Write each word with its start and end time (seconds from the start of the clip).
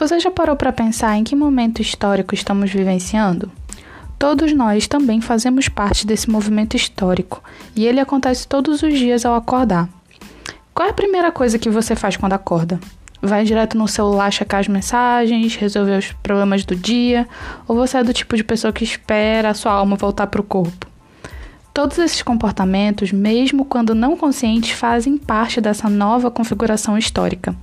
Você 0.00 0.18
já 0.18 0.30
parou 0.30 0.56
para 0.56 0.72
pensar 0.72 1.14
em 1.18 1.22
que 1.22 1.36
momento 1.36 1.82
histórico 1.82 2.34
estamos 2.34 2.70
vivenciando? 2.70 3.52
Todos 4.18 4.50
nós 4.54 4.88
também 4.88 5.20
fazemos 5.20 5.68
parte 5.68 6.06
desse 6.06 6.30
movimento 6.30 6.74
histórico 6.74 7.44
e 7.76 7.86
ele 7.86 8.00
acontece 8.00 8.48
todos 8.48 8.82
os 8.82 8.98
dias 8.98 9.26
ao 9.26 9.34
acordar. 9.34 9.90
Qual 10.72 10.88
é 10.88 10.90
a 10.90 10.94
primeira 10.94 11.30
coisa 11.30 11.58
que 11.58 11.68
você 11.68 11.94
faz 11.94 12.16
quando 12.16 12.32
acorda? 12.32 12.80
Vai 13.20 13.44
direto 13.44 13.76
no 13.76 13.86
celular 13.86 14.32
checar 14.32 14.60
as 14.60 14.68
mensagens, 14.68 15.54
resolver 15.54 15.98
os 15.98 16.12
problemas 16.12 16.64
do 16.64 16.74
dia, 16.74 17.28
ou 17.68 17.76
você 17.76 17.98
é 17.98 18.02
do 18.02 18.14
tipo 18.14 18.34
de 18.38 18.42
pessoa 18.42 18.72
que 18.72 18.82
espera 18.82 19.50
a 19.50 19.54
sua 19.54 19.72
alma 19.72 19.96
voltar 19.96 20.28
para 20.28 20.40
o 20.40 20.44
corpo? 20.44 20.86
Todos 21.74 21.98
esses 21.98 22.22
comportamentos, 22.22 23.12
mesmo 23.12 23.66
quando 23.66 23.94
não 23.94 24.16
conscientes, 24.16 24.70
fazem 24.70 25.18
parte 25.18 25.60
dessa 25.60 25.90
nova 25.90 26.30
configuração 26.30 26.96
histórica. 26.96 27.54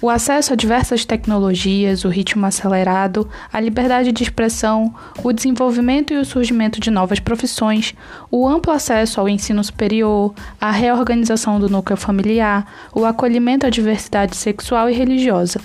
O 0.00 0.10
acesso 0.10 0.52
a 0.52 0.56
diversas 0.56 1.06
tecnologias, 1.06 2.04
o 2.04 2.10
ritmo 2.10 2.44
acelerado, 2.44 3.26
a 3.50 3.58
liberdade 3.58 4.12
de 4.12 4.22
expressão, 4.22 4.94
o 5.24 5.32
desenvolvimento 5.32 6.12
e 6.12 6.18
o 6.18 6.24
surgimento 6.24 6.78
de 6.78 6.90
novas 6.90 7.18
profissões, 7.18 7.94
o 8.30 8.46
amplo 8.46 8.72
acesso 8.72 9.18
ao 9.18 9.28
ensino 9.28 9.64
superior, 9.64 10.34
a 10.60 10.70
reorganização 10.70 11.58
do 11.58 11.70
núcleo 11.70 11.96
familiar, 11.96 12.70
o 12.94 13.06
acolhimento 13.06 13.66
à 13.66 13.70
diversidade 13.70 14.36
sexual 14.36 14.90
e 14.90 14.92
religiosa. 14.92 15.60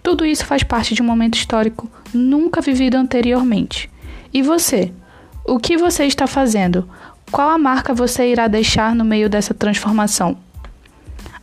Tudo 0.00 0.24
isso 0.24 0.46
faz 0.46 0.62
parte 0.62 0.94
de 0.94 1.02
um 1.02 1.06
momento 1.06 1.34
histórico 1.34 1.90
nunca 2.14 2.60
vivido 2.60 2.94
anteriormente. 2.96 3.90
E 4.32 4.42
você? 4.42 4.92
O 5.44 5.58
que 5.58 5.76
você 5.76 6.04
está 6.04 6.28
fazendo? 6.28 6.88
Qual 7.32 7.50
a 7.50 7.58
marca 7.58 7.92
você 7.92 8.30
irá 8.30 8.46
deixar 8.46 8.94
no 8.94 9.04
meio 9.04 9.28
dessa 9.28 9.52
transformação? 9.52 10.36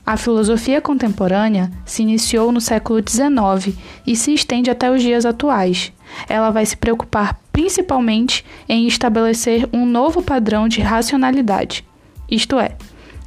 A 0.10 0.18
filosofia 0.18 0.82
contemporânea 0.82 1.70
se 1.86 2.02
iniciou 2.02 2.52
no 2.52 2.60
século 2.60 3.00
XIX 3.00 3.78
e 4.08 4.16
se 4.16 4.34
estende 4.34 4.68
até 4.68 4.90
os 4.90 5.04
dias 5.04 5.24
atuais. 5.24 5.94
Ela 6.28 6.50
vai 6.50 6.66
se 6.66 6.76
preocupar 6.76 7.40
principalmente 7.54 8.44
em 8.68 8.88
estabelecer 8.88 9.70
um 9.72 9.86
novo 9.86 10.24
padrão 10.24 10.68
de 10.68 10.82
racionalidade, 10.82 11.86
isto 12.28 12.60
é, 12.60 12.76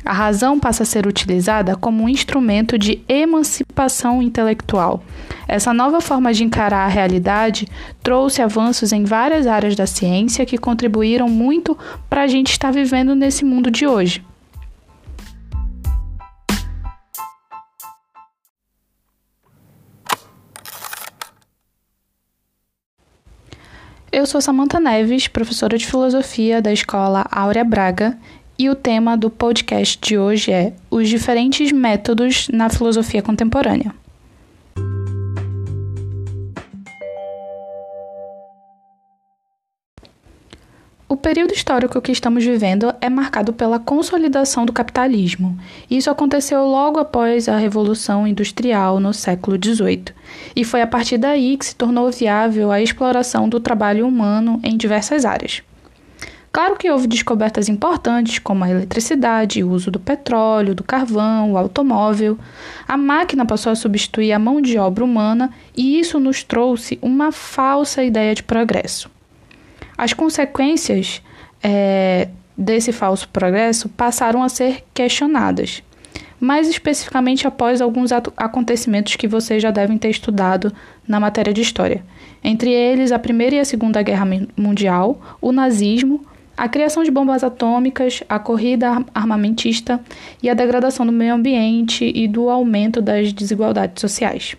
a 0.04 0.12
razão 0.12 0.58
passa 0.58 0.82
a 0.82 0.86
ser 0.86 1.06
utilizada 1.06 1.76
como 1.76 2.02
um 2.02 2.08
instrumento 2.08 2.76
de 2.76 3.00
emancipação 3.08 4.20
intelectual. 4.20 5.04
Essa 5.46 5.72
nova 5.72 6.00
forma 6.00 6.34
de 6.34 6.42
encarar 6.42 6.84
a 6.84 6.88
realidade 6.88 7.68
trouxe 8.02 8.42
avanços 8.42 8.92
em 8.92 9.04
várias 9.04 9.46
áreas 9.46 9.76
da 9.76 9.86
ciência 9.86 10.44
que 10.44 10.58
contribuíram 10.58 11.28
muito 11.28 11.78
para 12.10 12.22
a 12.22 12.26
gente 12.26 12.50
estar 12.50 12.72
vivendo 12.72 13.14
nesse 13.14 13.44
mundo 13.44 13.70
de 13.70 13.86
hoje. 13.86 14.24
Eu 24.12 24.26
sou 24.26 24.42
Samantha 24.42 24.78
Neves, 24.78 25.26
professora 25.26 25.78
de 25.78 25.86
filosofia 25.86 26.60
da 26.60 26.70
escola 26.70 27.24
Áurea 27.30 27.64
Braga, 27.64 28.14
e 28.58 28.68
o 28.68 28.74
tema 28.74 29.16
do 29.16 29.30
podcast 29.30 29.98
de 30.02 30.18
hoje 30.18 30.52
é 30.52 30.74
os 30.90 31.08
diferentes 31.08 31.72
métodos 31.72 32.46
na 32.52 32.68
filosofia 32.68 33.22
contemporânea. 33.22 33.94
Período 41.22 41.54
histórico 41.54 42.00
que 42.02 42.10
estamos 42.10 42.44
vivendo 42.44 42.92
é 43.00 43.08
marcado 43.08 43.52
pela 43.52 43.78
consolidação 43.78 44.66
do 44.66 44.72
capitalismo. 44.72 45.56
Isso 45.88 46.10
aconteceu 46.10 46.66
logo 46.66 46.98
após 46.98 47.48
a 47.48 47.56
Revolução 47.56 48.26
Industrial 48.26 48.98
no 48.98 49.14
século 49.14 49.56
XVIII, 49.56 50.06
e 50.56 50.64
foi 50.64 50.82
a 50.82 50.86
partir 50.86 51.18
daí 51.18 51.56
que 51.56 51.64
se 51.64 51.76
tornou 51.76 52.10
viável 52.10 52.72
a 52.72 52.82
exploração 52.82 53.48
do 53.48 53.60
trabalho 53.60 54.04
humano 54.04 54.60
em 54.64 54.76
diversas 54.76 55.24
áreas. 55.24 55.62
Claro 56.50 56.76
que 56.76 56.90
houve 56.90 57.06
descobertas 57.06 57.68
importantes, 57.68 58.40
como 58.40 58.64
a 58.64 58.70
eletricidade, 58.70 59.62
o 59.62 59.70
uso 59.70 59.92
do 59.92 60.00
petróleo, 60.00 60.74
do 60.74 60.82
carvão, 60.82 61.52
o 61.52 61.56
automóvel. 61.56 62.36
A 62.86 62.96
máquina 62.96 63.46
passou 63.46 63.70
a 63.70 63.76
substituir 63.76 64.32
a 64.32 64.40
mão 64.40 64.60
de 64.60 64.76
obra 64.76 65.04
humana 65.04 65.50
e 65.74 66.00
isso 66.00 66.18
nos 66.18 66.42
trouxe 66.42 66.98
uma 67.00 67.30
falsa 67.30 68.02
ideia 68.02 68.34
de 68.34 68.42
progresso. 68.42 69.08
As 69.96 70.12
consequências 70.12 71.22
é, 71.62 72.28
desse 72.56 72.92
falso 72.92 73.28
progresso 73.28 73.88
passaram 73.88 74.42
a 74.42 74.48
ser 74.48 74.84
questionadas, 74.92 75.82
mais 76.40 76.68
especificamente 76.68 77.46
após 77.46 77.80
alguns 77.80 78.10
acontecimentos 78.36 79.16
que 79.16 79.28
vocês 79.28 79.62
já 79.62 79.70
devem 79.70 79.96
ter 79.96 80.10
estudado 80.10 80.72
na 81.06 81.20
matéria 81.20 81.52
de 81.52 81.60
história. 81.60 82.04
Entre 82.42 82.70
eles, 82.70 83.12
a 83.12 83.18
Primeira 83.18 83.56
e 83.56 83.60
a 83.60 83.64
Segunda 83.64 84.02
Guerra 84.02 84.26
Mundial, 84.56 85.20
o 85.40 85.52
nazismo, 85.52 86.24
a 86.56 86.68
criação 86.68 87.02
de 87.02 87.10
bombas 87.10 87.42
atômicas, 87.42 88.22
a 88.28 88.38
corrida 88.38 89.04
armamentista 89.14 90.00
e 90.42 90.50
a 90.50 90.54
degradação 90.54 91.06
do 91.06 91.12
meio 91.12 91.34
ambiente 91.34 92.10
e 92.14 92.28
do 92.28 92.50
aumento 92.50 93.00
das 93.00 93.32
desigualdades 93.32 94.00
sociais. 94.00 94.56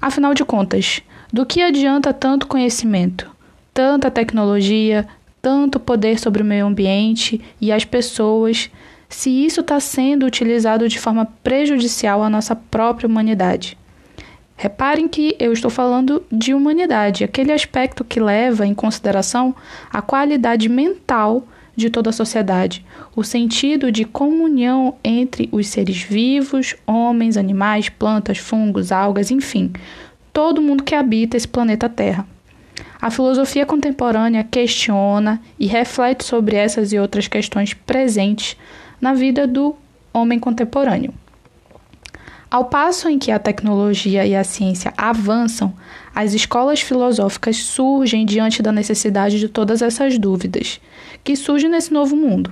Afinal 0.00 0.34
de 0.34 0.44
contas, 0.44 1.02
do 1.32 1.44
que 1.44 1.62
adianta 1.62 2.12
tanto 2.12 2.46
conhecimento 2.46 3.37
tanta 3.78 4.10
tecnologia, 4.10 5.06
tanto 5.40 5.78
poder 5.78 6.18
sobre 6.18 6.42
o 6.42 6.44
meio 6.44 6.66
ambiente 6.66 7.40
e 7.60 7.70
as 7.70 7.84
pessoas, 7.84 8.68
se 9.08 9.30
isso 9.30 9.60
está 9.60 9.78
sendo 9.78 10.26
utilizado 10.26 10.88
de 10.88 10.98
forma 10.98 11.26
prejudicial 11.44 12.20
à 12.20 12.28
nossa 12.28 12.56
própria 12.56 13.06
humanidade. 13.06 13.78
Reparem 14.56 15.06
que 15.06 15.36
eu 15.38 15.52
estou 15.52 15.70
falando 15.70 16.24
de 16.28 16.52
humanidade, 16.52 17.22
aquele 17.22 17.52
aspecto 17.52 18.02
que 18.02 18.18
leva 18.18 18.66
em 18.66 18.74
consideração 18.74 19.54
a 19.92 20.02
qualidade 20.02 20.68
mental 20.68 21.46
de 21.76 21.88
toda 21.88 22.10
a 22.10 22.12
sociedade, 22.12 22.84
o 23.14 23.22
sentido 23.22 23.92
de 23.92 24.04
comunhão 24.04 24.96
entre 25.04 25.48
os 25.52 25.68
seres 25.68 26.02
vivos, 26.02 26.74
homens, 26.84 27.36
animais, 27.36 27.88
plantas, 27.88 28.38
fungos, 28.38 28.90
algas, 28.90 29.30
enfim, 29.30 29.72
todo 30.32 30.60
mundo 30.60 30.82
que 30.82 30.96
habita 30.96 31.36
esse 31.36 31.46
planeta 31.46 31.88
Terra. 31.88 32.26
A 33.00 33.10
filosofia 33.10 33.64
contemporânea 33.64 34.44
questiona 34.44 35.40
e 35.58 35.66
reflete 35.66 36.24
sobre 36.24 36.56
essas 36.56 36.92
e 36.92 36.98
outras 36.98 37.28
questões 37.28 37.74
presentes 37.74 38.56
na 39.00 39.14
vida 39.14 39.46
do 39.46 39.76
homem 40.12 40.38
contemporâneo. 40.38 41.12
Ao 42.50 42.64
passo 42.64 43.08
em 43.08 43.18
que 43.18 43.30
a 43.30 43.38
tecnologia 43.38 44.24
e 44.24 44.34
a 44.34 44.42
ciência 44.42 44.92
avançam, 44.96 45.74
as 46.14 46.32
escolas 46.32 46.80
filosóficas 46.80 47.58
surgem 47.58 48.24
diante 48.24 48.62
da 48.62 48.72
necessidade 48.72 49.38
de 49.38 49.48
todas 49.48 49.82
essas 49.82 50.18
dúvidas 50.18 50.80
que 51.22 51.36
surgem 51.36 51.68
nesse 51.68 51.92
novo 51.92 52.16
mundo. 52.16 52.50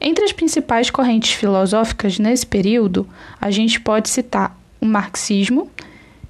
Entre 0.00 0.24
as 0.24 0.32
principais 0.32 0.88
correntes 0.88 1.32
filosóficas 1.32 2.18
nesse 2.18 2.46
período, 2.46 3.08
a 3.40 3.50
gente 3.50 3.80
pode 3.80 4.08
citar 4.08 4.56
o 4.80 4.86
marxismo, 4.86 5.68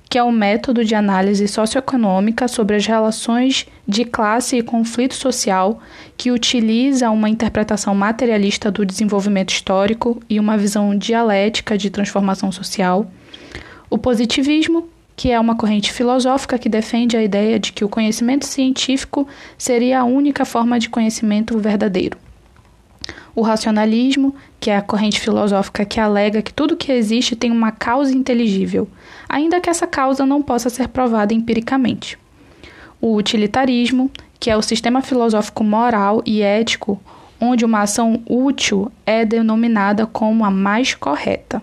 que 0.08 0.18
é 0.18 0.22
um 0.22 0.32
método 0.32 0.84
de 0.84 0.94
análise 0.94 1.46
socioeconômica 1.48 2.46
sobre 2.46 2.76
as 2.76 2.86
relações 2.86 3.66
de 3.86 4.04
classe 4.04 4.56
e 4.56 4.62
conflito 4.62 5.14
social 5.14 5.80
que 6.16 6.30
utiliza 6.30 7.10
uma 7.10 7.28
interpretação 7.28 7.94
materialista 7.94 8.70
do 8.70 8.86
desenvolvimento 8.86 9.50
histórico 9.50 10.20
e 10.28 10.38
uma 10.38 10.56
visão 10.56 10.96
dialética 10.96 11.76
de 11.76 11.90
transformação 11.90 12.52
social. 12.52 13.10
O 13.90 13.98
positivismo, 13.98 14.88
que 15.16 15.30
é 15.30 15.40
uma 15.40 15.56
corrente 15.56 15.92
filosófica 15.92 16.58
que 16.58 16.68
defende 16.68 17.16
a 17.16 17.22
ideia 17.22 17.58
de 17.58 17.72
que 17.72 17.84
o 17.84 17.88
conhecimento 17.88 18.46
científico 18.46 19.26
seria 19.58 20.00
a 20.00 20.04
única 20.04 20.44
forma 20.44 20.78
de 20.78 20.88
conhecimento 20.88 21.58
verdadeiro. 21.58 22.25
O 23.36 23.42
racionalismo, 23.42 24.34
que 24.58 24.70
é 24.70 24.76
a 24.78 24.82
corrente 24.82 25.20
filosófica 25.20 25.84
que 25.84 26.00
alega 26.00 26.40
que 26.40 26.54
tudo 26.54 26.76
que 26.76 26.90
existe 26.90 27.36
tem 27.36 27.52
uma 27.52 27.70
causa 27.70 28.12
inteligível, 28.16 28.88
ainda 29.28 29.60
que 29.60 29.68
essa 29.68 29.86
causa 29.86 30.24
não 30.24 30.40
possa 30.40 30.70
ser 30.70 30.88
provada 30.88 31.34
empiricamente. 31.34 32.18
O 32.98 33.14
utilitarismo, 33.14 34.10
que 34.40 34.50
é 34.50 34.56
o 34.56 34.62
sistema 34.62 35.02
filosófico 35.02 35.62
moral 35.62 36.22
e 36.24 36.40
ético 36.40 36.98
onde 37.38 37.62
uma 37.62 37.82
ação 37.82 38.22
útil 38.26 38.90
é 39.04 39.22
denominada 39.22 40.06
como 40.06 40.42
a 40.42 40.50
mais 40.50 40.94
correta. 40.94 41.60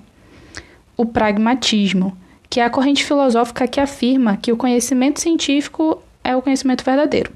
O 0.95 1.07
pragmatismo, 1.07 2.15
que 2.47 2.59
é 2.59 2.65
a 2.65 2.69
corrente 2.69 3.03
filosófica 3.03 3.67
que 3.67 3.79
afirma 3.79 4.37
que 4.37 4.51
o 4.51 4.57
conhecimento 4.57 5.19
científico 5.19 5.99
é 6.23 6.35
o 6.35 6.41
conhecimento 6.43 6.83
verdadeiro. 6.83 7.31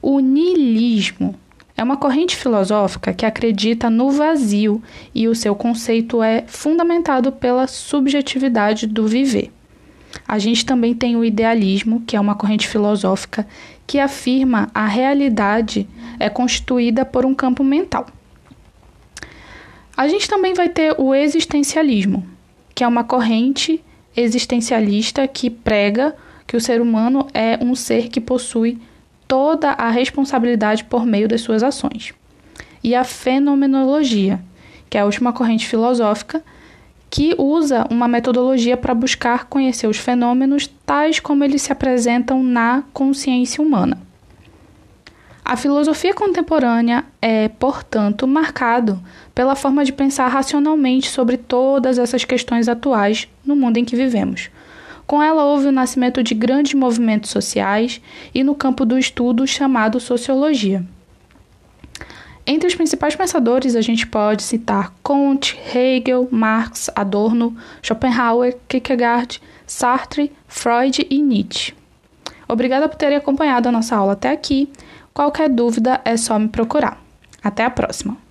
O 0.00 0.20
niilismo, 0.20 1.34
é 1.76 1.82
uma 1.82 1.96
corrente 1.96 2.36
filosófica 2.36 3.12
que 3.12 3.26
acredita 3.26 3.88
no 3.88 4.10
vazio 4.10 4.82
e 5.14 5.26
o 5.26 5.34
seu 5.34 5.54
conceito 5.54 6.22
é 6.22 6.44
fundamentado 6.46 7.32
pela 7.32 7.66
subjetividade 7.66 8.86
do 8.86 9.06
viver. 9.06 9.50
A 10.28 10.38
gente 10.38 10.64
também 10.64 10.94
tem 10.94 11.16
o 11.16 11.24
idealismo, 11.24 12.02
que 12.06 12.16
é 12.16 12.20
uma 12.20 12.34
corrente 12.34 12.68
filosófica 12.68 13.46
que 13.86 13.98
afirma 13.98 14.70
a 14.74 14.86
realidade 14.86 15.88
é 16.18 16.28
constituída 16.28 17.04
por 17.04 17.24
um 17.24 17.34
campo 17.34 17.64
mental. 17.64 18.06
A 19.96 20.08
gente 20.08 20.28
também 20.28 20.54
vai 20.54 20.68
ter 20.68 20.94
o 20.98 21.14
existencialismo, 21.14 22.26
que 22.74 22.84
é 22.84 22.88
uma 22.88 23.04
corrente 23.04 23.82
existencialista 24.16 25.26
que 25.26 25.50
prega 25.50 26.14
que 26.46 26.56
o 26.56 26.60
ser 26.60 26.80
humano 26.80 27.26
é 27.32 27.58
um 27.62 27.74
ser 27.74 28.08
que 28.08 28.20
possui 28.20 28.78
toda 29.32 29.70
a 29.70 29.88
responsabilidade 29.88 30.84
por 30.84 31.06
meio 31.06 31.26
das 31.26 31.40
suas 31.40 31.62
ações. 31.62 32.12
E 32.84 32.94
a 32.94 33.02
fenomenologia, 33.02 34.38
que 34.90 34.98
é 34.98 35.00
a 35.00 35.06
última 35.06 35.32
corrente 35.32 35.66
filosófica 35.66 36.44
que 37.08 37.34
usa 37.38 37.86
uma 37.88 38.06
metodologia 38.06 38.76
para 38.76 38.92
buscar 38.92 39.46
conhecer 39.46 39.86
os 39.86 39.96
fenômenos 39.96 40.66
tais 40.84 41.18
como 41.18 41.42
eles 41.44 41.62
se 41.62 41.72
apresentam 41.72 42.42
na 42.42 42.82
consciência 42.92 43.64
humana. 43.64 43.96
A 45.42 45.56
filosofia 45.56 46.12
contemporânea 46.12 47.02
é, 47.22 47.48
portanto, 47.48 48.26
marcado 48.26 49.02
pela 49.34 49.56
forma 49.56 49.82
de 49.82 49.94
pensar 49.94 50.28
racionalmente 50.28 51.08
sobre 51.08 51.38
todas 51.38 51.98
essas 51.98 52.22
questões 52.22 52.68
atuais 52.68 53.26
no 53.42 53.56
mundo 53.56 53.78
em 53.78 53.84
que 53.86 53.96
vivemos. 53.96 54.50
Com 55.06 55.22
ela 55.22 55.44
houve 55.44 55.66
o 55.66 55.72
nascimento 55.72 56.22
de 56.22 56.34
grandes 56.34 56.74
movimentos 56.74 57.30
sociais 57.30 58.00
e 58.34 58.42
no 58.42 58.54
campo 58.54 58.84
do 58.84 58.98
estudo 58.98 59.46
chamado 59.46 60.00
sociologia. 60.00 60.84
Entre 62.44 62.66
os 62.66 62.74
principais 62.74 63.14
pensadores, 63.14 63.76
a 63.76 63.80
gente 63.80 64.06
pode 64.06 64.42
citar 64.42 64.92
Kant, 65.04 65.56
Hegel, 65.72 66.28
Marx, 66.30 66.90
Adorno, 66.94 67.56
Schopenhauer, 67.80 68.56
Kierkegaard, 68.66 69.40
Sartre, 69.66 70.32
Freud 70.48 71.06
e 71.08 71.20
Nietzsche. 71.22 71.72
Obrigada 72.48 72.88
por 72.88 72.96
terem 72.96 73.16
acompanhado 73.16 73.68
a 73.68 73.72
nossa 73.72 73.96
aula 73.96 74.14
até 74.14 74.30
aqui. 74.30 74.68
Qualquer 75.14 75.48
dúvida 75.48 76.00
é 76.04 76.16
só 76.16 76.38
me 76.38 76.48
procurar. 76.48 77.00
Até 77.42 77.64
a 77.64 77.70
próxima! 77.70 78.21